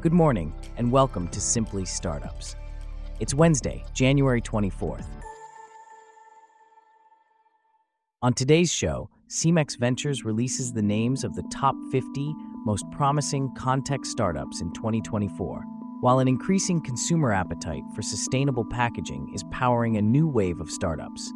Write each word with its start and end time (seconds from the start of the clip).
Good 0.00 0.14
morning, 0.14 0.54
and 0.78 0.90
welcome 0.90 1.28
to 1.28 1.42
Simply 1.42 1.84
Startups. 1.84 2.56
It's 3.18 3.34
Wednesday, 3.34 3.84
January 3.92 4.40
24th. 4.40 5.04
On 8.22 8.32
today's 8.32 8.72
show, 8.72 9.10
CEMEX 9.28 9.78
Ventures 9.78 10.24
releases 10.24 10.72
the 10.72 10.80
names 10.80 11.22
of 11.22 11.34
the 11.34 11.42
top 11.52 11.74
50 11.92 12.34
most 12.64 12.86
promising 12.92 13.50
ConTech 13.58 14.06
startups 14.06 14.62
in 14.62 14.72
2024, 14.72 15.64
while 16.00 16.20
an 16.20 16.28
increasing 16.28 16.80
consumer 16.80 17.30
appetite 17.30 17.82
for 17.94 18.00
sustainable 18.00 18.64
packaging 18.64 19.30
is 19.34 19.44
powering 19.50 19.98
a 19.98 20.02
new 20.02 20.26
wave 20.26 20.62
of 20.62 20.70
startups. 20.70 21.30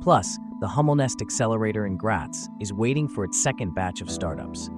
Plus, 0.00 0.38
the 0.62 0.66
Hummelnest 0.66 1.20
Accelerator 1.20 1.84
in 1.84 1.98
Graz 1.98 2.48
is 2.62 2.72
waiting 2.72 3.08
for 3.08 3.24
its 3.24 3.38
second 3.38 3.74
batch 3.74 4.00
of 4.00 4.10
startups. 4.10 4.70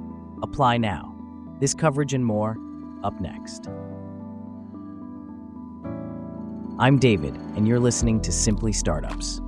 Apply 0.43 0.77
now. 0.77 1.15
This 1.61 1.73
coverage 1.73 2.15
and 2.15 2.25
more 2.25 2.57
up 3.03 3.21
next. 3.21 3.69
I'm 6.79 6.99
David, 6.99 7.35
and 7.57 7.67
you're 7.67 7.81
listening 7.81 8.21
to 8.23 8.31
Simply 8.31 8.73
Startups. 8.73 9.41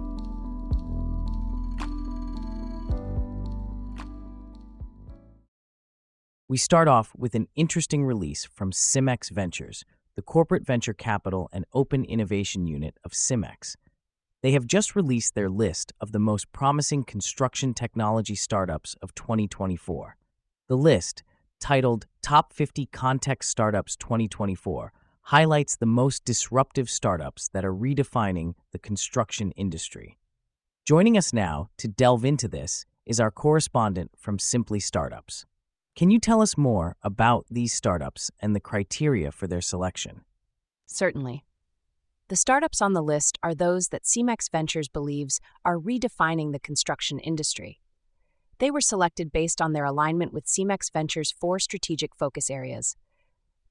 We 6.49 6.57
start 6.57 6.89
off 6.89 7.13
with 7.17 7.37
an 7.37 7.47
interesting 7.55 8.05
release 8.05 8.45
from 8.45 8.73
CEMEX 8.73 9.31
Ventures, 9.31 9.85
the 10.17 10.23
corporate 10.23 10.67
venture 10.67 10.93
capital 10.93 11.49
and 11.53 11.65
open 11.73 12.05
innovation 12.05 12.67
unit 12.67 12.97
of 13.05 13.13
CEMEX. 13.13 13.77
They 14.43 14.51
have 14.51 14.67
just 14.67 14.97
released 14.97 15.37
their 15.37 15.49
list 15.49 15.93
of 16.01 16.11
the 16.11 16.19
most 16.19 16.51
promising 16.51 17.05
construction 17.05 17.73
technology 17.73 18.35
startups 18.35 18.97
of 19.01 19.15
2024. 19.15 20.17
The 20.67 20.77
list, 20.77 21.23
titled 21.61 22.07
Top 22.23 22.53
50 22.53 22.87
ConTech 22.87 23.45
Startups 23.45 23.95
2024, 23.97 24.93
highlights 25.23 25.77
the 25.77 25.87
most 25.87 26.25
disruptive 26.25 26.91
startups 26.91 27.49
that 27.51 27.65
are 27.65 27.73
redefining 27.73 28.55
the 28.73 28.79
construction 28.79 29.53
industry. 29.53 30.19
Joining 30.85 31.17
us 31.17 31.33
now 31.33 31.69
to 31.77 31.87
delve 31.87 32.25
into 32.25 32.49
this 32.49 32.87
is 33.07 33.21
our 33.21 33.31
correspondent 33.31 34.11
from 34.17 34.39
Simply 34.39 34.81
Startups. 34.81 35.47
Can 35.95 36.11
you 36.11 36.19
tell 36.19 36.41
us 36.41 36.57
more 36.57 36.97
about 37.03 37.47
these 37.51 37.73
startups 37.73 38.31
and 38.41 38.57
the 38.57 38.61
criteria 38.61 39.31
for 39.31 39.47
their 39.47 39.61
selection? 39.61 40.23
Certainly. 40.87 41.45
The 42.29 42.37
startups 42.37 42.81
on 42.81 42.93
the 42.93 43.03
list 43.03 43.39
are 43.43 43.55
those 43.55 43.89
that 43.89 44.05
CEMEX 44.05 44.51
Ventures 44.51 44.89
believes 44.89 45.41
are 45.65 45.79
redefining 45.79 46.53
the 46.53 46.61
construction 46.61 47.19
industry. 47.19 47.81
They 48.61 48.71
were 48.71 48.83
selected 48.83 49.33
based 49.33 49.63
on 49.63 49.73
their 49.73 49.87
alignment 49.87 50.35
with 50.35 50.45
CEMEX 50.45 50.93
Ventures' 50.93 51.33
four 51.33 51.59
strategic 51.59 52.15
focus 52.15 52.51
areas 52.51 52.95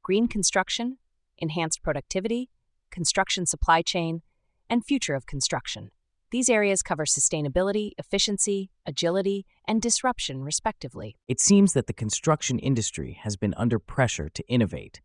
green 0.02 0.28
construction, 0.28 0.98
enhanced 1.38 1.84
productivity, 1.84 2.50
construction 2.90 3.46
supply 3.46 3.84
chain, 3.84 4.24
and 4.68 4.84
future 4.84 5.14
of 5.14 5.28
construction. 5.28 5.92
These 6.32 6.50
areas 6.50 6.82
cover 6.82 7.06
sustainability, 7.06 7.92
efficiency, 8.00 8.72
agility, 8.88 9.46
and 9.68 9.80
disruption, 9.80 10.44
respectively. 10.44 11.18
It 11.28 11.40
seems 11.40 11.74
that 11.74 11.86
the 11.86 11.94
construction 11.94 12.58
industry 12.58 13.20
has 13.22 13.36
been 13.36 13.54
under 13.58 13.78
pressure 13.78 14.30
to 14.30 14.48
innovate. 14.48 15.02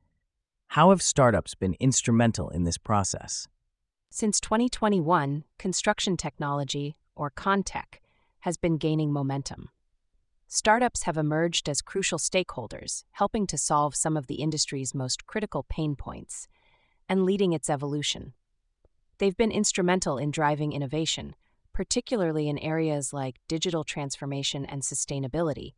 How 0.68 0.88
have 0.90 1.02
startups 1.02 1.54
been 1.54 1.76
instrumental 1.78 2.48
in 2.48 2.64
this 2.64 2.78
process? 2.78 3.48
Since 4.10 4.40
2021, 4.40 5.44
construction 5.58 6.16
technology, 6.16 6.96
or 7.14 7.30
ConTech, 7.30 8.00
has 8.44 8.58
been 8.58 8.76
gaining 8.76 9.10
momentum. 9.10 9.70
Startups 10.46 11.04
have 11.04 11.16
emerged 11.16 11.66
as 11.66 11.80
crucial 11.80 12.18
stakeholders, 12.18 13.02
helping 13.12 13.46
to 13.46 13.56
solve 13.56 13.96
some 13.96 14.18
of 14.18 14.26
the 14.26 14.34
industry's 14.34 14.94
most 14.94 15.24
critical 15.26 15.64
pain 15.70 15.96
points 15.96 16.46
and 17.08 17.24
leading 17.24 17.54
its 17.54 17.70
evolution. 17.70 18.34
They've 19.16 19.34
been 19.34 19.50
instrumental 19.50 20.18
in 20.18 20.30
driving 20.30 20.74
innovation, 20.74 21.34
particularly 21.72 22.50
in 22.50 22.58
areas 22.58 23.14
like 23.14 23.40
digital 23.48 23.82
transformation 23.82 24.66
and 24.66 24.82
sustainability, 24.82 25.72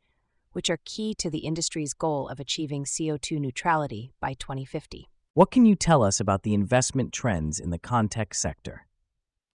which 0.50 0.68
are 0.68 0.80
key 0.84 1.14
to 1.18 1.30
the 1.30 1.46
industry's 1.46 1.94
goal 1.94 2.26
of 2.26 2.40
achieving 2.40 2.84
CO2 2.84 3.38
neutrality 3.38 4.10
by 4.20 4.34
2050. 4.34 5.08
What 5.34 5.52
can 5.52 5.66
you 5.66 5.76
tell 5.76 6.02
us 6.02 6.18
about 6.18 6.42
the 6.42 6.54
investment 6.54 7.12
trends 7.12 7.60
in 7.60 7.70
the 7.70 7.78
ConTech 7.78 8.34
sector? 8.34 8.86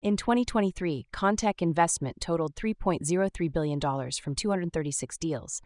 In 0.03 0.17
2023, 0.17 1.05
ConTech 1.13 1.61
investment 1.61 2.19
totaled 2.19 2.55
$3.03 2.55 3.53
billion 3.53 3.79
from 3.79 4.33
236 4.33 5.17
deals. 5.19 5.61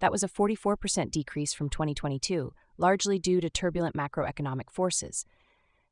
That 0.00 0.10
was 0.10 0.22
a 0.22 0.28
44% 0.28 1.10
decrease 1.10 1.52
from 1.52 1.68
2022, 1.68 2.54
largely 2.78 3.18
due 3.18 3.38
to 3.42 3.50
turbulent 3.50 3.94
macroeconomic 3.94 4.70
forces. 4.70 5.26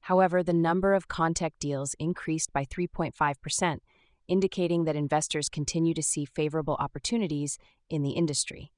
However, 0.00 0.42
the 0.42 0.54
number 0.54 0.94
of 0.94 1.08
ConTech 1.08 1.50
deals 1.60 1.94
increased 1.98 2.54
by 2.54 2.64
3.5%, 2.64 3.78
indicating 4.28 4.84
that 4.84 4.96
investors 4.96 5.50
continue 5.50 5.92
to 5.92 6.02
see 6.02 6.24
favorable 6.24 6.78
opportunities 6.80 7.58
in 7.90 8.02
the 8.02 8.12
industry. 8.12 8.72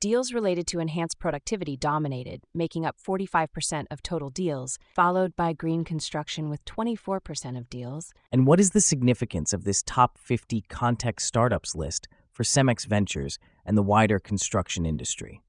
Deals 0.00 0.32
related 0.32 0.66
to 0.68 0.80
enhanced 0.80 1.18
productivity 1.18 1.76
dominated, 1.76 2.42
making 2.54 2.86
up 2.86 2.96
45% 3.06 3.84
of 3.90 4.02
total 4.02 4.30
deals, 4.30 4.78
followed 4.94 5.36
by 5.36 5.52
green 5.52 5.84
construction 5.84 6.48
with 6.48 6.64
24% 6.64 7.58
of 7.58 7.68
deals. 7.68 8.14
And 8.32 8.46
what 8.46 8.60
is 8.60 8.70
the 8.70 8.80
significance 8.80 9.52
of 9.52 9.64
this 9.64 9.82
top 9.82 10.16
50 10.16 10.62
ConTech 10.70 11.20
startups 11.20 11.74
list 11.74 12.08
for 12.32 12.44
CEMEX 12.44 12.86
Ventures 12.86 13.38
and 13.66 13.76
the 13.76 13.82
wider 13.82 14.18
construction 14.18 14.86
industry? 14.86 15.42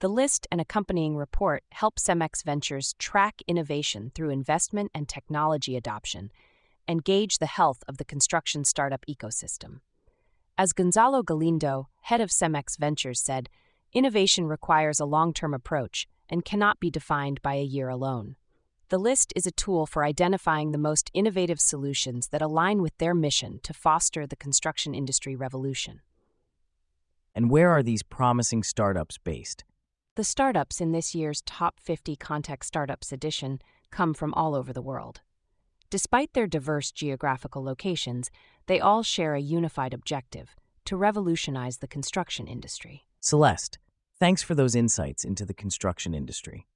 The 0.00 0.08
list 0.08 0.46
and 0.52 0.60
accompanying 0.60 1.16
report 1.16 1.62
help 1.72 1.98
CEMEX 1.98 2.44
Ventures 2.44 2.94
track 2.98 3.36
innovation 3.48 4.12
through 4.14 4.28
investment 4.28 4.90
and 4.94 5.08
technology 5.08 5.74
adoption 5.74 6.32
and 6.86 7.02
gauge 7.02 7.38
the 7.38 7.46
health 7.46 7.82
of 7.88 7.96
the 7.96 8.04
construction 8.04 8.64
startup 8.64 9.06
ecosystem. 9.08 9.80
As 10.58 10.74
Gonzalo 10.74 11.22
Galindo, 11.22 11.88
head 12.02 12.20
of 12.20 12.28
CEMEX 12.28 12.78
Ventures, 12.78 13.18
said, 13.22 13.48
Innovation 13.92 14.46
requires 14.46 15.00
a 15.00 15.04
long 15.04 15.32
term 15.32 15.52
approach 15.52 16.06
and 16.28 16.44
cannot 16.44 16.78
be 16.78 16.90
defined 16.90 17.42
by 17.42 17.54
a 17.54 17.62
year 17.62 17.88
alone. 17.88 18.36
The 18.88 18.98
list 18.98 19.32
is 19.34 19.46
a 19.46 19.52
tool 19.52 19.84
for 19.84 20.04
identifying 20.04 20.70
the 20.70 20.78
most 20.78 21.10
innovative 21.12 21.60
solutions 21.60 22.28
that 22.28 22.42
align 22.42 22.82
with 22.82 22.96
their 22.98 23.14
mission 23.14 23.58
to 23.64 23.74
foster 23.74 24.26
the 24.26 24.36
construction 24.36 24.94
industry 24.94 25.34
revolution. 25.34 26.00
And 27.34 27.50
where 27.50 27.70
are 27.70 27.82
these 27.82 28.04
promising 28.04 28.62
startups 28.62 29.18
based? 29.18 29.64
The 30.14 30.24
startups 30.24 30.80
in 30.80 30.92
this 30.92 31.14
year's 31.14 31.42
Top 31.42 31.80
50 31.80 32.16
ConTech 32.16 32.62
Startups 32.62 33.10
edition 33.10 33.60
come 33.90 34.14
from 34.14 34.34
all 34.34 34.54
over 34.54 34.72
the 34.72 34.82
world. 34.82 35.20
Despite 35.88 36.32
their 36.32 36.46
diverse 36.46 36.92
geographical 36.92 37.64
locations, 37.64 38.30
they 38.66 38.78
all 38.78 39.02
share 39.02 39.34
a 39.34 39.40
unified 39.40 39.92
objective 39.92 40.54
to 40.84 40.96
revolutionize 40.96 41.78
the 41.78 41.88
construction 41.88 42.46
industry. 42.46 43.06
Celeste, 43.22 43.78
thanks 44.20 44.42
for 44.42 44.54
those 44.54 44.74
insights 44.76 45.24
into 45.24 45.46
the 45.46 45.54
construction 45.54 46.14
industry. 46.14 46.66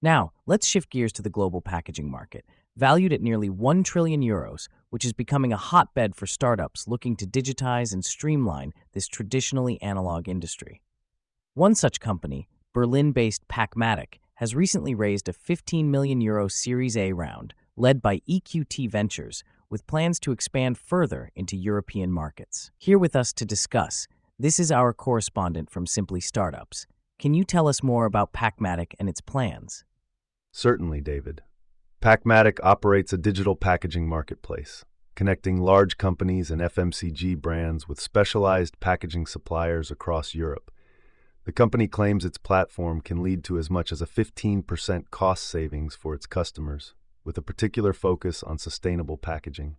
Now, 0.00 0.32
let's 0.46 0.66
shift 0.66 0.88
gears 0.88 1.12
to 1.14 1.22
the 1.22 1.28
global 1.28 1.60
packaging 1.60 2.10
market, 2.10 2.46
valued 2.76 3.12
at 3.12 3.20
nearly 3.20 3.50
1 3.50 3.82
trillion 3.82 4.22
euros, 4.22 4.68
which 4.88 5.04
is 5.04 5.12
becoming 5.12 5.52
a 5.52 5.58
hotbed 5.58 6.14
for 6.14 6.26
startups 6.26 6.88
looking 6.88 7.16
to 7.16 7.26
digitize 7.26 7.92
and 7.92 8.04
streamline 8.04 8.72
this 8.92 9.08
traditionally 9.08 9.82
analog 9.82 10.28
industry. 10.28 10.80
One 11.54 11.74
such 11.74 12.00
company, 12.00 12.48
Berlin 12.72 13.12
based 13.12 13.46
Packmatic, 13.48 14.20
has 14.36 14.54
recently 14.54 14.94
raised 14.94 15.28
a 15.28 15.34
15 15.34 15.90
million 15.90 16.20
euro 16.20 16.48
Series 16.48 16.96
A 16.96 17.12
round, 17.12 17.52
led 17.76 18.00
by 18.00 18.20
EQT 18.30 18.90
Ventures, 18.90 19.42
with 19.68 19.86
plans 19.86 20.18
to 20.20 20.32
expand 20.32 20.78
further 20.78 21.30
into 21.34 21.56
European 21.56 22.10
markets. 22.10 22.70
Here 22.78 22.98
with 22.98 23.14
us 23.14 23.32
to 23.34 23.44
discuss 23.44 24.06
this 24.40 24.58
is 24.58 24.72
our 24.72 24.94
correspondent 24.94 25.68
from 25.68 25.86
Simply 25.86 26.18
Startups. 26.18 26.86
Can 27.18 27.34
you 27.34 27.44
tell 27.44 27.68
us 27.68 27.82
more 27.82 28.06
about 28.06 28.32
Packmatic 28.32 28.94
and 28.98 29.06
its 29.06 29.20
plans? 29.20 29.84
Certainly, 30.50 31.02
David. 31.02 31.42
Packmatic 32.00 32.58
operates 32.62 33.12
a 33.12 33.18
digital 33.18 33.54
packaging 33.54 34.08
marketplace, 34.08 34.82
connecting 35.14 35.60
large 35.60 35.98
companies 35.98 36.50
and 36.50 36.62
FMCG 36.62 37.36
brands 37.36 37.86
with 37.86 38.00
specialized 38.00 38.80
packaging 38.80 39.26
suppliers 39.26 39.90
across 39.90 40.34
Europe. 40.34 40.70
The 41.44 41.52
company 41.52 41.86
claims 41.86 42.24
its 42.24 42.38
platform 42.38 43.02
can 43.02 43.22
lead 43.22 43.44
to 43.44 43.58
as 43.58 43.68
much 43.68 43.92
as 43.92 44.00
a 44.00 44.06
15% 44.06 45.10
cost 45.10 45.44
savings 45.44 45.94
for 45.94 46.14
its 46.14 46.24
customers, 46.24 46.94
with 47.26 47.36
a 47.36 47.42
particular 47.42 47.92
focus 47.92 48.42
on 48.42 48.56
sustainable 48.56 49.18
packaging. 49.18 49.76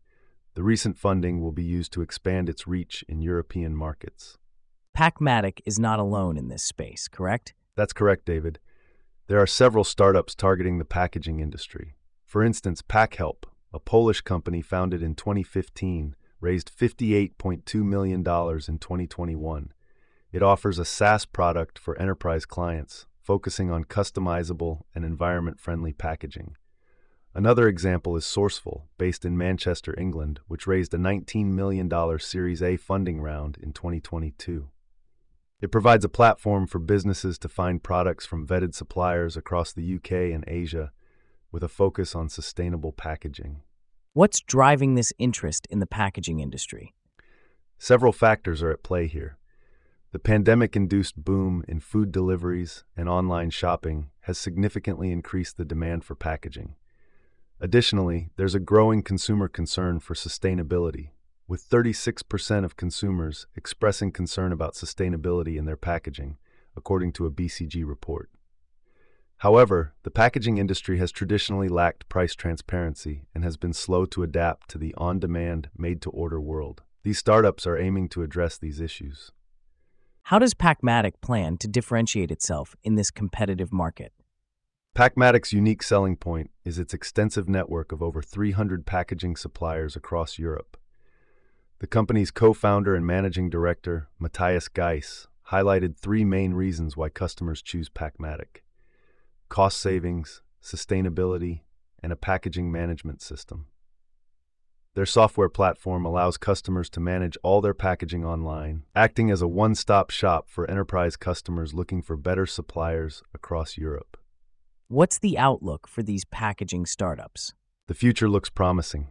The 0.54 0.62
recent 0.62 1.00
funding 1.00 1.42
will 1.42 1.52
be 1.52 1.64
used 1.64 1.92
to 1.94 2.04
expand 2.04 2.48
its 2.48 2.68
reach 2.68 3.04
in 3.10 3.22
European 3.22 3.76
markets. 3.76 4.38
Packmatic 4.96 5.62
is 5.66 5.80
not 5.80 6.00
alone 6.00 6.38
in 6.38 6.50
this 6.50 6.64
space, 6.64 7.08
correct? 7.08 7.54
That's 7.76 7.94
correct, 7.94 8.26
David. 8.26 8.60
There 9.28 9.42
are 9.42 9.48
several 9.48 9.84
startups 9.84 10.36
targeting 10.36 10.78
the 10.78 10.86
packaging 10.86 11.40
industry. 11.40 11.96
For 12.26 12.44
instance, 12.44 12.82
PackHelp, 12.82 13.46
a 13.74 13.80
Polish 13.80 14.22
company 14.22 14.62
founded 14.62 15.02
in 15.02 15.16
2015, 15.16 16.16
raised 16.40 16.72
$58.2 16.78 17.84
million 17.84 18.20
in 18.20 18.24
2021. 18.24 19.74
It 20.32 20.44
offers 20.44 20.78
a 20.78 20.86
SaaS 20.86 21.26
product 21.26 21.80
for 21.80 21.98
enterprise 21.98 22.46
clients, 22.46 23.06
focusing 23.22 23.72
on 23.72 23.86
customizable 23.86 24.82
and 24.94 25.04
environment 25.04 25.60
friendly 25.60 25.94
packaging. 25.94 26.56
Another 27.34 27.68
example 27.68 28.18
is 28.18 28.26
Sourceful, 28.26 28.84
based 28.98 29.24
in 29.24 29.38
Manchester, 29.38 29.98
England, 29.98 30.42
which 30.48 30.68
raised 30.68 30.94
a 30.94 30.98
$19 30.98 31.46
million 31.46 31.90
Series 32.20 32.62
A 32.62 32.76
funding 32.76 33.22
round 33.22 33.58
in 33.64 33.72
2022. 33.72 34.70
It 35.62 35.72
provides 35.72 36.04
a 36.04 36.10
platform 36.10 36.66
for 36.66 36.80
businesses 36.80 37.38
to 37.38 37.48
find 37.48 37.84
products 37.84 38.26
from 38.26 38.48
vetted 38.48 38.74
suppliers 38.74 39.38
across 39.38 39.72
the 39.72 39.96
UK 39.96 40.34
and 40.34 40.44
Asia 40.48 40.92
with 41.52 41.64
a 41.64 41.68
focus 41.68 42.16
on 42.16 42.30
sustainable 42.30 42.92
packaging. 42.92 43.62
What's 44.14 44.42
driving 44.42 44.96
this 44.96 45.14
interest 45.20 45.68
in 45.70 45.80
the 45.80 45.86
packaging 45.86 46.40
industry? 46.40 46.96
Several 47.78 48.12
factors 48.12 48.64
are 48.64 48.72
at 48.72 48.84
play 48.84 49.06
here. 49.06 49.38
The 50.12 50.20
pandemic 50.20 50.76
induced 50.76 51.24
boom 51.24 51.64
in 51.68 51.80
food 51.80 52.12
deliveries 52.12 52.84
and 52.98 53.08
online 53.08 53.52
shopping 53.52 54.10
has 54.22 54.38
significantly 54.38 55.12
increased 55.12 55.58
the 55.58 55.64
demand 55.64 56.04
for 56.04 56.16
packaging. 56.16 56.76
Additionally, 57.62 58.30
there's 58.36 58.56
a 58.56 58.60
growing 58.60 59.04
consumer 59.04 59.48
concern 59.48 60.00
for 60.00 60.16
sustainability, 60.16 61.12
with 61.52 61.70
36% 61.70 62.64
of 62.64 62.78
consumers 62.78 63.46
expressing 63.58 64.10
concern 64.10 64.54
about 64.54 64.74
sustainability 64.74 65.58
in 65.58 65.66
their 65.66 65.76
packaging, 65.76 66.38
according 66.78 67.12
to 67.12 67.26
a 67.26 67.30
BCG 67.30 67.86
report. 67.86 68.30
However, 69.40 69.94
the 70.04 70.12
packaging 70.12 70.58
industry 70.58 70.98
has 71.00 71.12
traditionally 71.12 71.68
lacked 71.68 72.08
price 72.08 72.36
transparency 72.36 73.26
and 73.36 73.44
has 73.44 73.58
been 73.58 73.74
slow 73.74 74.06
to 74.06 74.24
adapt 74.24 74.70
to 74.70 74.78
the 74.78 74.96
on 74.96 75.20
demand, 75.20 75.70
made 75.78 76.02
to 76.04 76.10
order 76.12 76.40
world. 76.40 76.84
These 77.04 77.20
startups 77.20 77.68
are 77.68 77.78
aiming 77.78 78.08
to 78.12 78.24
address 78.24 78.58
these 78.58 78.80
issues. 78.80 79.34
How 80.24 80.40
does 80.40 80.54
Packmatic 80.54 81.20
plan 81.20 81.58
to 81.58 81.68
differentiate 81.68 82.32
itself 82.32 82.78
in 82.82 82.96
this 82.96 83.12
competitive 83.12 83.74
market? 83.74 84.14
Packmatic's 84.96 85.52
unique 85.52 85.84
selling 85.84 86.16
point 86.16 86.50
is 86.64 86.80
its 86.80 86.94
extensive 86.94 87.50
network 87.50 87.92
of 87.92 88.02
over 88.02 88.22
300 88.22 88.86
packaging 88.86 89.36
suppliers 89.36 89.98
across 89.98 90.40
Europe. 90.40 90.78
The 91.82 91.88
company's 91.88 92.30
co 92.30 92.54
founder 92.54 92.94
and 92.94 93.08
managing 93.08 93.50
director, 93.50 94.08
Matthias 94.20 94.68
Geis, 94.68 95.28
highlighted 95.50 95.98
three 95.98 96.24
main 96.24 96.54
reasons 96.54 96.96
why 96.96 97.10
customers 97.10 97.64
choose 97.64 97.90
Packmatic 97.90 98.62
cost 99.50 99.80
savings, 99.80 100.44
sustainability, 100.62 101.62
and 102.04 102.14
a 102.14 102.16
packaging 102.16 102.72
management 102.72 103.20
system. 103.24 103.66
Their 104.94 105.08
software 105.08 105.50
platform 105.50 106.06
allows 106.06 106.38
customers 106.38 106.88
to 106.92 107.00
manage 107.00 107.36
all 107.42 107.62
their 107.62 107.74
packaging 107.74 108.24
online, 108.24 108.84
acting 108.96 109.32
as 109.32 109.42
a 109.42 109.48
one 109.48 109.74
stop 109.74 110.12
shop 110.12 110.52
for 110.52 110.70
enterprise 110.70 111.16
customers 111.16 111.74
looking 111.74 112.04
for 112.04 112.16
better 112.16 112.46
suppliers 112.46 113.24
across 113.34 113.76
Europe. 113.76 114.18
What's 114.88 115.18
the 115.18 115.36
outlook 115.40 115.88
for 115.88 116.04
these 116.04 116.26
packaging 116.26 116.86
startups? 116.86 117.56
The 117.88 117.96
future 117.96 118.30
looks 118.30 118.52
promising. 118.52 119.08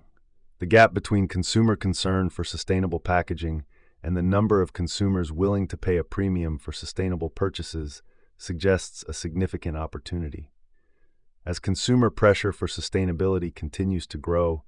The 0.60 0.66
gap 0.66 0.94
between 0.94 1.26
consumer 1.26 1.74
concern 1.74 2.30
for 2.30 2.44
sustainable 2.44 3.00
packaging 3.00 3.64
and 4.02 4.16
the 4.16 4.22
number 4.22 4.62
of 4.62 4.72
consumers 4.72 5.32
willing 5.32 5.66
to 5.66 5.76
pay 5.76 5.96
a 5.96 6.04
premium 6.04 6.56
for 6.56 6.70
sustainable 6.70 7.30
purchases 7.30 8.02
suggests 8.38 9.04
a 9.08 9.12
significant 9.12 9.76
opportunity. 9.76 10.52
As 11.44 11.58
consumer 11.58 12.08
pressure 12.08 12.52
for 12.52 12.68
sustainability 12.68 13.52
continues 13.52 14.06
to 14.06 14.18
grow, 14.18 14.62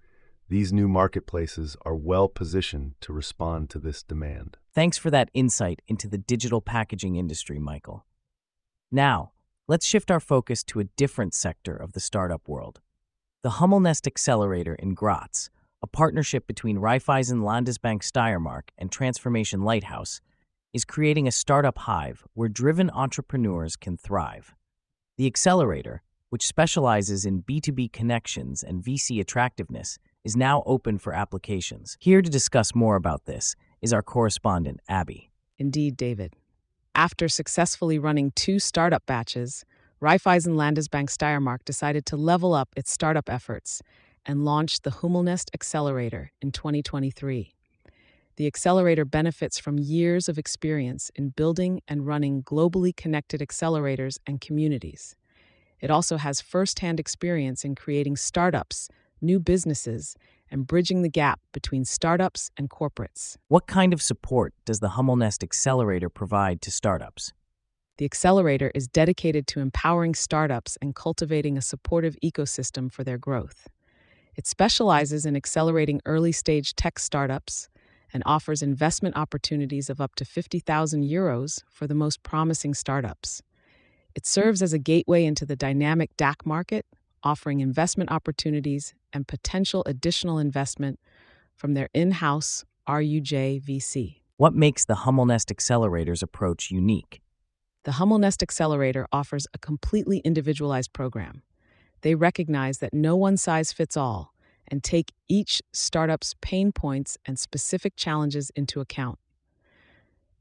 these 0.48 0.72
new 0.72 0.88
marketplaces 0.88 1.76
are 1.82 1.94
well 1.94 2.28
positioned 2.28 2.94
to 3.02 3.12
respond 3.12 3.70
to 3.70 3.78
this 3.78 4.02
demand. 4.02 4.56
Thanks 4.74 4.98
for 4.98 5.10
that 5.12 5.30
insight 5.32 5.80
into 5.86 6.08
the 6.08 6.18
digital 6.18 6.60
packaging 6.60 7.14
industry, 7.14 7.60
Michael. 7.60 8.04
Now, 8.90 9.32
Let's 9.68 9.86
shift 9.86 10.10
our 10.10 10.18
focus 10.18 10.64
to 10.64 10.80
a 10.80 10.84
different 10.84 11.34
sector 11.34 11.76
of 11.76 11.92
the 11.92 12.00
startup 12.00 12.48
world. 12.48 12.80
The 13.42 13.50
Hummelnest 13.50 14.08
Accelerator 14.08 14.74
in 14.74 14.92
Graz, 14.94 15.50
a 15.82 15.86
partnership 15.86 16.46
between 16.46 16.78
Raiffeisen 16.78 17.40
Landesbank 17.42 18.02
Steiermark 18.02 18.68
and 18.78 18.90
Transformation 18.90 19.62
Lighthouse, 19.62 20.20
is 20.72 20.84
creating 20.84 21.26
a 21.26 21.32
startup 21.32 21.76
hive 21.78 22.24
where 22.34 22.48
driven 22.48 22.88
entrepreneurs 22.90 23.76
can 23.76 23.96
thrive. 23.96 24.54
The 25.18 25.26
accelerator, 25.26 26.02
which 26.30 26.46
specializes 26.46 27.26
in 27.26 27.42
B2B 27.42 27.92
connections 27.92 28.62
and 28.62 28.82
VC 28.82 29.20
attractiveness, 29.20 29.98
is 30.24 30.36
now 30.36 30.62
open 30.64 30.98
for 30.98 31.12
applications. 31.12 31.96
Here 32.00 32.22
to 32.22 32.30
discuss 32.30 32.74
more 32.74 32.96
about 32.96 33.26
this 33.26 33.56
is 33.82 33.92
our 33.92 34.02
correspondent, 34.02 34.80
Abby. 34.88 35.30
Indeed, 35.58 35.96
David. 35.96 36.36
After 36.94 37.28
successfully 37.28 37.98
running 37.98 38.30
two 38.36 38.58
startup 38.58 39.04
batches, 39.04 39.64
Raiffeisen 40.00 40.54
Landesbank 40.54 41.10
Steiermark 41.10 41.64
decided 41.64 42.06
to 42.06 42.16
level 42.16 42.54
up 42.54 42.68
its 42.76 42.90
startup 42.90 43.28
efforts 43.28 43.82
and 44.26 44.44
launched 44.44 44.82
the 44.82 44.90
Hummelnest 44.90 45.50
Accelerator 45.54 46.32
in 46.40 46.52
2023. 46.52 47.54
The 48.36 48.46
accelerator 48.46 49.04
benefits 49.04 49.58
from 49.58 49.78
years 49.78 50.28
of 50.28 50.38
experience 50.38 51.10
in 51.14 51.30
building 51.30 51.80
and 51.86 52.06
running 52.06 52.42
globally 52.42 52.96
connected 52.96 53.40
accelerators 53.40 54.18
and 54.26 54.40
communities. 54.40 55.16
It 55.80 55.90
also 55.90 56.16
has 56.16 56.40
firsthand 56.40 56.98
experience 56.98 57.64
in 57.64 57.74
creating 57.74 58.16
startups, 58.16 58.88
new 59.20 59.38
businesses, 59.38 60.16
and 60.50 60.66
bridging 60.66 61.02
the 61.02 61.08
gap 61.08 61.40
between 61.52 61.84
startups 61.84 62.50
and 62.56 62.70
corporates. 62.70 63.36
What 63.48 63.66
kind 63.66 63.92
of 63.92 64.00
support 64.00 64.54
does 64.64 64.80
the 64.80 64.90
Hummelnest 64.90 65.42
Accelerator 65.42 66.08
provide 66.08 66.62
to 66.62 66.70
startups? 66.70 67.32
The 67.98 68.04
accelerator 68.04 68.70
is 68.74 68.88
dedicated 68.88 69.46
to 69.48 69.60
empowering 69.60 70.14
startups 70.14 70.78
and 70.80 70.94
cultivating 70.94 71.58
a 71.58 71.62
supportive 71.62 72.16
ecosystem 72.24 72.90
for 72.90 73.04
their 73.04 73.18
growth. 73.18 73.68
It 74.36 74.46
specializes 74.46 75.26
in 75.26 75.36
accelerating 75.36 76.00
early 76.06 76.32
stage 76.32 76.74
tech 76.74 76.98
startups 76.98 77.68
and 78.12 78.22
offers 78.26 78.62
investment 78.62 79.16
opportunities 79.16 79.90
of 79.90 80.00
up 80.00 80.14
to 80.16 80.24
50,000 80.24 81.04
euros 81.04 81.62
for 81.70 81.86
the 81.86 81.94
most 81.94 82.22
promising 82.22 82.74
startups. 82.74 83.42
It 84.14 84.26
serves 84.26 84.62
as 84.62 84.72
a 84.72 84.78
gateway 84.78 85.24
into 85.24 85.46
the 85.46 85.56
dynamic 85.56 86.16
DACH 86.16 86.44
market, 86.44 86.86
offering 87.22 87.60
investment 87.60 88.10
opportunities 88.10 88.94
and 89.12 89.26
potential 89.26 89.82
additional 89.86 90.38
investment 90.38 90.98
from 91.54 91.74
their 91.74 91.88
in 91.94 92.12
house 92.12 92.64
RUJ 92.88 93.62
VC. 93.62 94.16
What 94.36 94.54
makes 94.54 94.84
the 94.84 94.96
Hummelnest 94.96 95.50
Accelerator's 95.50 96.22
approach 96.22 96.70
unique? 96.70 97.20
The 97.84 97.92
Hummelnest 97.92 98.42
Accelerator 98.42 99.06
offers 99.12 99.46
a 99.54 99.58
completely 99.58 100.18
individualized 100.18 100.92
program. 100.92 101.42
They 102.02 102.14
recognize 102.14 102.78
that 102.78 102.92
no 102.92 103.16
one 103.16 103.36
size 103.36 103.72
fits 103.72 103.96
all 103.96 104.34
and 104.68 104.82
take 104.82 105.12
each 105.28 105.62
startup's 105.72 106.34
pain 106.40 106.72
points 106.72 107.18
and 107.26 107.38
specific 107.38 107.94
challenges 107.96 108.50
into 108.54 108.80
account. 108.80 109.18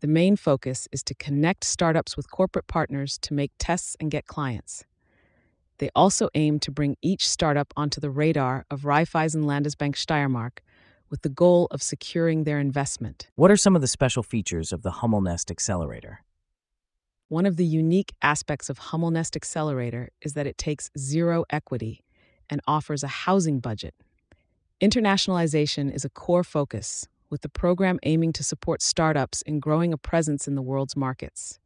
The 0.02 0.08
main 0.08 0.36
focus 0.36 0.88
is 0.92 1.04
to 1.04 1.14
connect 1.16 1.64
startups 1.64 2.18
with 2.18 2.32
corporate 2.32 2.68
partners 2.68 3.20
to 3.20 3.36
make 3.36 3.52
tests 3.60 3.96
and 4.00 4.10
get 4.10 4.26
clients. 4.26 4.84
They 5.78 5.90
also 5.96 6.30
aim 6.34 6.60
to 6.60 6.72
bring 6.72 6.98
each 7.02 7.28
startup 7.28 7.74
onto 7.78 8.02
the 8.02 8.10
radar 8.10 8.66
of 8.72 8.82
Raiffeisen 8.82 9.44
Landesbank 9.44 9.96
Steiermark 9.96 10.60
with 11.12 11.22
the 11.22 11.30
goal 11.30 11.68
of 11.70 11.84
securing 11.84 12.44
their 12.44 12.60
investment. 12.60 13.30
What 13.36 13.52
are 13.52 13.58
some 13.58 13.76
of 13.76 13.82
the 13.82 13.88
special 13.88 14.24
features 14.24 14.72
of 14.72 14.82
the 14.82 14.92
Hummelnest 14.92 15.52
Accelerator? 15.52 16.24
One 17.32 17.46
of 17.46 17.56
the 17.56 17.64
unique 17.64 18.14
aspects 18.22 18.70
of 18.70 18.78
Hummelnest 18.78 19.38
Accelerator 19.38 20.10
is 20.22 20.34
that 20.34 20.48
it 20.48 20.58
takes 20.58 20.92
zero 20.98 21.46
equity 21.50 22.04
and 22.50 22.60
offers 22.68 23.04
a 23.04 23.08
housing 23.08 23.62
budget. 23.62 23.96
Internationalization 24.82 25.96
is 25.96 26.04
a 26.04 26.10
core 26.10 26.44
focus, 26.44 27.08
with 27.30 27.40
the 27.40 27.48
program 27.48 28.00
aiming 28.04 28.34
to 28.34 28.44
support 28.44 28.82
startups 28.82 29.44
in 29.44 29.62
growing 29.62 29.94
a 29.94 29.98
presence 29.98 30.46
in 30.46 30.56
the 30.56 30.62
world's 30.62 30.98
markets. 30.98 31.58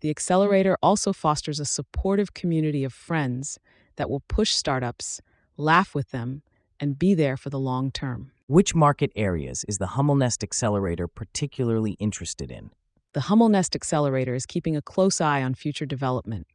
The 0.00 0.10
accelerator 0.10 0.76
also 0.82 1.14
fosters 1.14 1.60
a 1.60 1.64
supportive 1.64 2.34
community 2.34 2.84
of 2.84 2.92
friends 2.92 3.58
that 3.96 4.10
will 4.10 4.22
push 4.28 4.52
startups, 4.52 5.22
laugh 5.56 5.94
with 5.94 6.10
them, 6.10 6.42
and 6.78 6.98
be 6.98 7.14
there 7.14 7.38
for 7.38 7.48
the 7.48 7.58
long 7.58 7.90
term. 7.90 8.32
Which 8.48 8.74
market 8.74 9.12
areas 9.16 9.64
is 9.66 9.78
the 9.78 9.92
Hummelnest 9.96 10.42
Accelerator 10.42 11.08
particularly 11.08 11.92
interested 11.92 12.50
in? 12.50 12.68
The 13.16 13.22
Hummelnest 13.22 13.74
Accelerator 13.74 14.34
is 14.34 14.44
keeping 14.44 14.76
a 14.76 14.82
close 14.82 15.22
eye 15.22 15.42
on 15.42 15.54
future 15.54 15.86
development. 15.86 16.46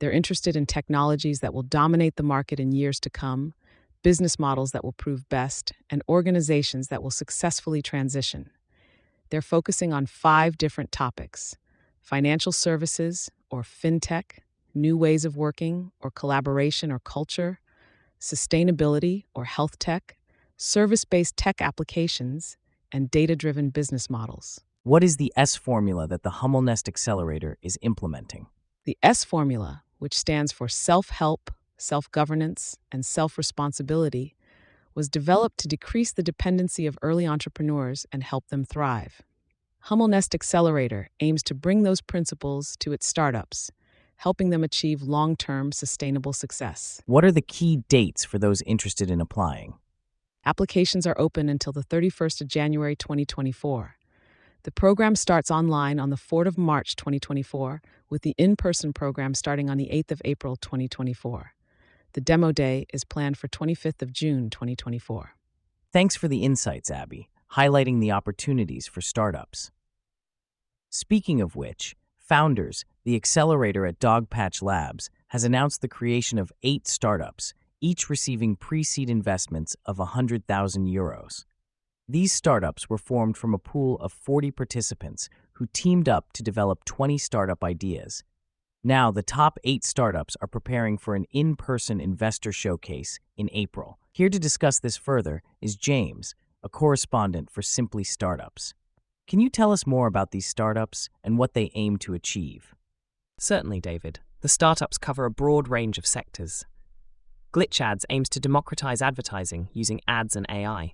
They're 0.00 0.10
interested 0.10 0.56
in 0.56 0.66
technologies 0.66 1.38
that 1.38 1.54
will 1.54 1.62
dominate 1.62 2.16
the 2.16 2.24
market 2.24 2.58
in 2.58 2.72
years 2.72 2.98
to 2.98 3.10
come, 3.10 3.54
business 4.02 4.36
models 4.36 4.72
that 4.72 4.82
will 4.82 4.94
prove 4.94 5.28
best, 5.28 5.72
and 5.88 6.02
organizations 6.08 6.88
that 6.88 7.00
will 7.00 7.12
successfully 7.12 7.80
transition. 7.80 8.50
They're 9.30 9.40
focusing 9.40 9.92
on 9.92 10.06
five 10.06 10.58
different 10.58 10.90
topics 10.90 11.54
financial 12.00 12.50
services 12.50 13.30
or 13.48 13.62
fintech, 13.62 14.40
new 14.74 14.96
ways 14.96 15.24
of 15.24 15.36
working 15.36 15.92
or 16.00 16.10
collaboration 16.10 16.90
or 16.90 16.98
culture, 16.98 17.60
sustainability 18.20 19.26
or 19.32 19.44
health 19.44 19.78
tech, 19.78 20.16
service 20.56 21.04
based 21.04 21.36
tech 21.36 21.62
applications, 21.62 22.56
and 22.90 23.12
data 23.12 23.36
driven 23.36 23.68
business 23.68 24.10
models. 24.10 24.60
What 24.86 25.02
is 25.02 25.16
the 25.16 25.32
S 25.34 25.56
formula 25.56 26.06
that 26.08 26.24
the 26.24 26.42
Hummelnest 26.42 26.88
Accelerator 26.88 27.56
is 27.62 27.78
implementing? 27.80 28.48
The 28.84 28.98
S 29.02 29.24
formula, 29.24 29.82
which 29.98 30.12
stands 30.12 30.52
for 30.52 30.68
self 30.68 31.08
help, 31.08 31.50
self 31.78 32.10
governance, 32.10 32.76
and 32.92 33.02
self 33.02 33.38
responsibility, 33.38 34.36
was 34.94 35.08
developed 35.08 35.56
to 35.60 35.68
decrease 35.68 36.12
the 36.12 36.22
dependency 36.22 36.86
of 36.86 36.98
early 37.00 37.26
entrepreneurs 37.26 38.04
and 38.12 38.22
help 38.22 38.48
them 38.48 38.62
thrive. 38.62 39.22
Hummelnest 39.86 40.34
Accelerator 40.34 41.08
aims 41.20 41.42
to 41.44 41.54
bring 41.54 41.84
those 41.84 42.02
principles 42.02 42.76
to 42.80 42.92
its 42.92 43.06
startups, 43.06 43.70
helping 44.16 44.50
them 44.50 44.62
achieve 44.62 45.00
long 45.00 45.34
term 45.34 45.72
sustainable 45.72 46.34
success. 46.34 47.00
What 47.06 47.24
are 47.24 47.32
the 47.32 47.40
key 47.40 47.84
dates 47.88 48.26
for 48.26 48.38
those 48.38 48.60
interested 48.66 49.10
in 49.10 49.22
applying? 49.22 49.78
Applications 50.44 51.06
are 51.06 51.18
open 51.18 51.48
until 51.48 51.72
the 51.72 51.84
31st 51.84 52.42
of 52.42 52.48
January 52.48 52.94
2024. 52.94 53.96
The 54.64 54.72
program 54.72 55.14
starts 55.14 55.50
online 55.50 56.00
on 56.00 56.08
the 56.08 56.16
4th 56.16 56.46
of 56.46 56.56
March 56.56 56.96
2024, 56.96 57.82
with 58.08 58.22
the 58.22 58.34
in 58.38 58.56
person 58.56 58.94
program 58.94 59.34
starting 59.34 59.68
on 59.68 59.76
the 59.76 59.90
8th 59.92 60.12
of 60.12 60.22
April 60.24 60.56
2024. 60.56 61.52
The 62.14 62.20
demo 62.22 62.50
day 62.50 62.86
is 62.90 63.04
planned 63.04 63.36
for 63.36 63.46
25th 63.46 64.00
of 64.00 64.10
June 64.10 64.48
2024. 64.48 65.34
Thanks 65.92 66.16
for 66.16 66.28
the 66.28 66.42
insights, 66.44 66.90
Abby, 66.90 67.28
highlighting 67.52 68.00
the 68.00 68.12
opportunities 68.12 68.86
for 68.86 69.02
startups. 69.02 69.70
Speaking 70.88 71.42
of 71.42 71.54
which, 71.54 71.94
Founders, 72.16 72.86
the 73.04 73.16
accelerator 73.16 73.84
at 73.84 74.00
Dogpatch 74.00 74.62
Labs, 74.62 75.10
has 75.28 75.44
announced 75.44 75.82
the 75.82 75.88
creation 75.88 76.38
of 76.38 76.50
eight 76.62 76.88
startups, 76.88 77.52
each 77.82 78.08
receiving 78.08 78.56
pre 78.56 78.82
seed 78.82 79.10
investments 79.10 79.76
of 79.84 79.98
100,000 79.98 80.86
euros. 80.86 81.44
These 82.06 82.32
startups 82.32 82.90
were 82.90 82.98
formed 82.98 83.38
from 83.38 83.54
a 83.54 83.58
pool 83.58 83.96
of 83.98 84.12
40 84.12 84.50
participants 84.50 85.30
who 85.54 85.66
teamed 85.72 86.06
up 86.06 86.34
to 86.34 86.42
develop 86.42 86.84
20 86.84 87.16
startup 87.16 87.64
ideas. 87.64 88.22
Now, 88.82 89.10
the 89.10 89.22
top 89.22 89.58
eight 89.64 89.84
startups 89.84 90.36
are 90.42 90.46
preparing 90.46 90.98
for 90.98 91.14
an 91.14 91.24
in 91.30 91.56
person 91.56 92.02
investor 92.02 92.52
showcase 92.52 93.18
in 93.38 93.48
April. 93.52 93.98
Here 94.12 94.28
to 94.28 94.38
discuss 94.38 94.78
this 94.78 94.98
further 94.98 95.42
is 95.62 95.76
James, 95.76 96.34
a 96.62 96.68
correspondent 96.68 97.50
for 97.50 97.62
Simply 97.62 98.04
Startups. 98.04 98.74
Can 99.26 99.40
you 99.40 99.48
tell 99.48 99.72
us 99.72 99.86
more 99.86 100.06
about 100.06 100.30
these 100.30 100.46
startups 100.46 101.08
and 101.22 101.38
what 101.38 101.54
they 101.54 101.70
aim 101.74 101.96
to 101.98 102.12
achieve? 102.12 102.74
Certainly, 103.38 103.80
David. 103.80 104.20
The 104.42 104.48
startups 104.48 104.98
cover 104.98 105.24
a 105.24 105.30
broad 105.30 105.68
range 105.68 105.96
of 105.96 106.06
sectors. 106.06 106.66
Glitch 107.54 107.80
Ads 107.80 108.04
aims 108.10 108.28
to 108.28 108.40
democratize 108.40 109.00
advertising 109.00 109.70
using 109.72 110.02
ads 110.06 110.36
and 110.36 110.44
AI. 110.50 110.92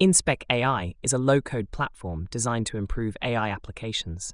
InSpec 0.00 0.44
AI 0.48 0.94
is 1.02 1.12
a 1.12 1.18
low 1.18 1.40
code 1.40 1.72
platform 1.72 2.28
designed 2.30 2.66
to 2.66 2.76
improve 2.76 3.16
AI 3.20 3.50
applications. 3.50 4.32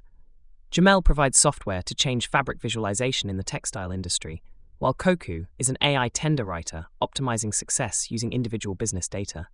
Jamel 0.70 1.02
provides 1.02 1.38
software 1.38 1.80
to 1.84 1.94
change 1.94 2.28
fabric 2.28 2.60
visualization 2.60 3.30
in 3.30 3.38
the 3.38 3.42
textile 3.42 3.90
industry, 3.90 4.42
while 4.78 4.92
Koku 4.92 5.46
is 5.58 5.70
an 5.70 5.78
AI 5.80 6.10
tender 6.10 6.44
writer 6.44 6.88
optimizing 7.00 7.54
success 7.54 8.10
using 8.10 8.30
individual 8.30 8.74
business 8.74 9.08
data. 9.08 9.46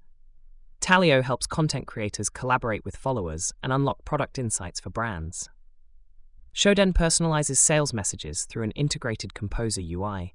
Talio 0.81 1.23
helps 1.23 1.47
content 1.47 1.87
creators 1.87 2.29
collaborate 2.29 2.85
with 2.85 2.97
followers 2.97 3.53
and 3.63 3.73
unlock 3.73 4.05
product 4.05 4.37
insights 4.37 4.81
for 4.81 4.91
brands. 4.91 5.49
Shodan 6.53 6.93
personalizes 6.93 7.59
sales 7.59 7.95
messages 7.95 8.47
through 8.47 8.65
an 8.65 8.73
integrated 8.73 9.33
Composer 9.35 9.81
UI. 9.81 10.35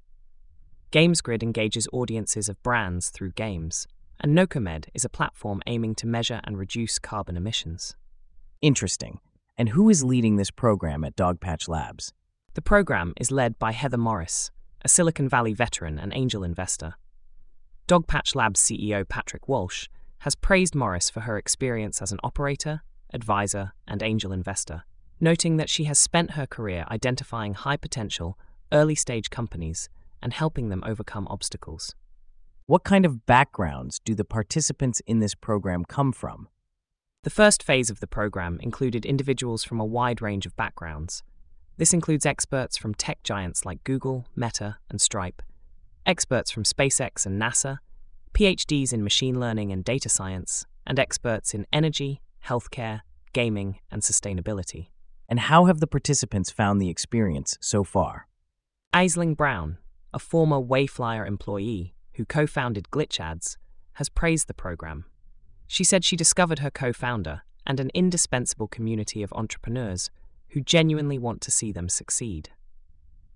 GamesGrid 0.90 1.42
engages 1.42 1.86
audiences 1.92 2.48
of 2.48 2.62
brands 2.62 3.10
through 3.10 3.32
games, 3.32 3.86
and 4.20 4.34
Nocomed 4.34 4.86
is 4.94 5.04
a 5.04 5.10
platform 5.10 5.62
aiming 5.66 5.94
to 5.96 6.06
measure 6.06 6.40
and 6.44 6.58
reduce 6.58 6.98
carbon 6.98 7.36
emissions. 7.36 7.96
Interesting. 8.62 9.20
And 9.58 9.70
who 9.70 9.88
is 9.88 10.04
leading 10.04 10.36
this 10.36 10.50
program 10.50 11.04
at 11.04 11.16
Dogpatch 11.16 11.68
Labs? 11.68 12.12
The 12.54 12.62
program 12.62 13.12
is 13.18 13.30
led 13.30 13.58
by 13.58 13.72
Heather 13.72 13.98
Morris, 13.98 14.50
a 14.82 14.88
Silicon 14.88 15.28
Valley 15.28 15.52
veteran 15.52 15.98
and 15.98 16.12
angel 16.14 16.42
investor. 16.42 16.94
Dogpatch 17.88 18.34
Labs 18.34 18.60
CEO 18.60 19.08
Patrick 19.08 19.48
Walsh 19.48 19.88
has 20.20 20.34
praised 20.34 20.74
Morris 20.74 21.10
for 21.10 21.20
her 21.20 21.38
experience 21.38 22.00
as 22.00 22.12
an 22.12 22.18
operator, 22.24 22.82
advisor, 23.12 23.72
and 23.86 24.02
angel 24.02 24.32
investor, 24.32 24.84
noting 25.20 25.56
that 25.56 25.70
she 25.70 25.84
has 25.84 25.98
spent 25.98 26.32
her 26.32 26.46
career 26.46 26.84
identifying 26.90 27.54
high 27.54 27.76
potential, 27.76 28.38
early 28.72 28.94
stage 28.94 29.30
companies 29.30 29.88
and 30.22 30.32
helping 30.32 30.68
them 30.68 30.82
overcome 30.86 31.26
obstacles. 31.28 31.94
What 32.68 32.82
kind 32.82 33.06
of 33.06 33.26
backgrounds 33.26 34.00
do 34.04 34.16
the 34.16 34.24
participants 34.24 35.00
in 35.06 35.20
this 35.20 35.36
program 35.36 35.84
come 35.84 36.10
from? 36.10 36.48
The 37.22 37.30
first 37.30 37.62
phase 37.62 37.90
of 37.90 38.00
the 38.00 38.08
program 38.08 38.58
included 38.60 39.06
individuals 39.06 39.62
from 39.62 39.78
a 39.78 39.84
wide 39.84 40.20
range 40.20 40.46
of 40.46 40.56
backgrounds. 40.56 41.22
This 41.76 41.92
includes 41.92 42.26
experts 42.26 42.76
from 42.76 42.92
tech 42.92 43.22
giants 43.22 43.64
like 43.64 43.84
Google, 43.84 44.26
Meta, 44.34 44.78
and 44.90 45.00
Stripe, 45.00 45.42
experts 46.04 46.50
from 46.50 46.64
SpaceX 46.64 47.24
and 47.24 47.40
NASA, 47.40 47.78
PhDs 48.34 48.92
in 48.92 49.04
machine 49.04 49.38
learning 49.38 49.70
and 49.70 49.84
data 49.84 50.08
science, 50.08 50.66
and 50.84 50.98
experts 50.98 51.54
in 51.54 51.68
energy, 51.72 52.20
healthcare, 52.46 53.02
gaming, 53.32 53.78
and 53.92 54.02
sustainability. 54.02 54.88
And 55.28 55.38
how 55.38 55.66
have 55.66 55.78
the 55.78 55.86
participants 55.86 56.50
found 56.50 56.82
the 56.82 56.90
experience 56.90 57.56
so 57.60 57.84
far? 57.84 58.26
Aisling 58.92 59.36
Brown, 59.36 59.78
a 60.12 60.18
former 60.18 60.58
Wayflyer 60.58 61.28
employee 61.28 61.92
who 62.16 62.24
co 62.24 62.46
founded 62.46 62.90
Glitch 62.90 63.20
Ads, 63.20 63.58
has 63.94 64.08
praised 64.08 64.48
the 64.48 64.54
program. 64.54 65.06
She 65.66 65.84
said 65.84 66.04
she 66.04 66.16
discovered 66.16 66.60
her 66.60 66.70
co 66.70 66.92
founder 66.92 67.42
and 67.66 67.80
an 67.80 67.90
indispensable 67.94 68.68
community 68.68 69.22
of 69.22 69.32
entrepreneurs 69.32 70.10
who 70.50 70.60
genuinely 70.60 71.18
want 71.18 71.40
to 71.42 71.50
see 71.50 71.72
them 71.72 71.88
succeed. 71.88 72.50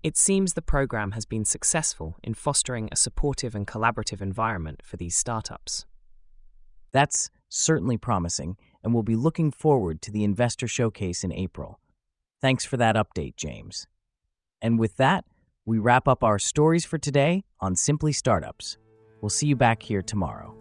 It 0.02 0.16
seems 0.16 0.54
the 0.54 0.62
program 0.62 1.12
has 1.12 1.26
been 1.26 1.44
successful 1.44 2.16
in 2.22 2.34
fostering 2.34 2.88
a 2.90 2.96
supportive 2.96 3.54
and 3.54 3.66
collaborative 3.66 4.22
environment 4.22 4.80
for 4.82 4.96
these 4.96 5.16
startups. 5.16 5.84
That's 6.92 7.30
certainly 7.48 7.98
promising, 7.98 8.56
and 8.82 8.94
we'll 8.94 9.02
be 9.02 9.16
looking 9.16 9.50
forward 9.50 10.00
to 10.02 10.10
the 10.10 10.24
investor 10.24 10.66
showcase 10.66 11.22
in 11.22 11.32
April. 11.32 11.80
Thanks 12.40 12.64
for 12.64 12.78
that 12.78 12.96
update, 12.96 13.36
James. 13.36 13.86
And 14.62 14.78
with 14.78 14.96
that, 14.96 15.24
we 15.70 15.78
wrap 15.78 16.08
up 16.08 16.24
our 16.24 16.36
stories 16.36 16.84
for 16.84 16.98
today 16.98 17.44
on 17.60 17.76
Simply 17.76 18.10
Startups. 18.12 18.76
We'll 19.20 19.30
see 19.30 19.46
you 19.46 19.54
back 19.54 19.84
here 19.84 20.02
tomorrow. 20.02 20.52